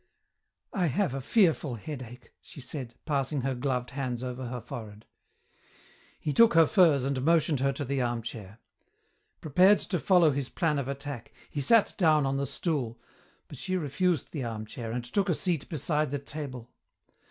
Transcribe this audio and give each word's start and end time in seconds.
"I 0.73 0.87
have 0.87 1.13
a 1.13 1.21
fearful 1.21 1.75
headache," 1.75 2.33
she 2.41 2.59
said, 2.59 2.95
passing 3.05 3.41
her 3.41 3.53
gloved 3.53 3.91
hands 3.91 4.23
over 4.23 4.47
her 4.47 4.59
forehead. 4.59 5.05
He 6.19 6.33
took 6.33 6.55
her 6.55 6.65
furs 6.65 7.03
and 7.03 7.21
motioned 7.23 7.59
her 7.59 7.71
to 7.73 7.85
the 7.85 8.01
armchair. 8.01 8.57
Prepared 9.41 9.77
to 9.77 9.99
follow 9.99 10.31
his 10.31 10.49
plan 10.49 10.79
of 10.79 10.87
attack, 10.87 11.31
he 11.51 11.61
sat 11.61 11.93
down 11.99 12.25
on 12.25 12.37
the 12.37 12.47
stool, 12.47 12.99
but 13.47 13.59
she 13.59 13.77
refused 13.77 14.31
the 14.31 14.43
armchair 14.43 14.91
and 14.91 15.03
took 15.05 15.29
a 15.29 15.35
seat 15.35 15.69
beside 15.69 16.09
the 16.09 16.17
table. 16.17 16.71